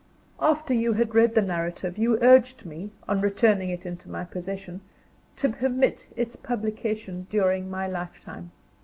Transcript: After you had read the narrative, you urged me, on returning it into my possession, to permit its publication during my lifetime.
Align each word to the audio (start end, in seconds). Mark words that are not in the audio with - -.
After 0.39 0.73
you 0.73 0.93
had 0.93 1.13
read 1.13 1.35
the 1.35 1.43
narrative, 1.43 1.95
you 1.95 2.17
urged 2.23 2.65
me, 2.65 2.89
on 3.07 3.21
returning 3.21 3.69
it 3.69 3.85
into 3.85 4.09
my 4.09 4.23
possession, 4.23 4.81
to 5.35 5.49
permit 5.49 6.07
its 6.15 6.35
publication 6.35 7.27
during 7.29 7.69
my 7.69 7.85
lifetime. 7.87 8.49